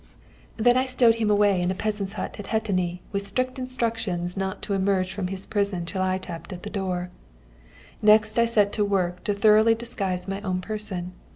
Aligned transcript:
"Then 0.57 0.77
I 0.77 0.87
stowed 0.87 1.13
him 1.21 1.29
away 1.29 1.61
in 1.61 1.69
a 1.69 1.75
peasant's 1.75 2.13
hut 2.13 2.39
at 2.39 2.47
Hetény, 2.47 3.01
with 3.11 3.27
strict 3.27 3.59
instructions 3.59 4.35
not 4.35 4.63
to 4.63 4.73
emerge 4.73 5.13
from 5.13 5.27
his 5.27 5.45
prison 5.45 5.85
till 5.85 6.01
I 6.01 6.17
tapped 6.17 6.51
at 6.51 6.63
the 6.63 6.71
door. 6.71 7.11
Next 8.01 8.39
I 8.39 8.45
set 8.45 8.71
to 8.73 8.83
work 8.83 9.23
to 9.25 9.33
thoroughly 9.35 9.75
disguise 9.75 10.27
my 10.27 10.41
own 10.41 10.59
person. 10.59 11.11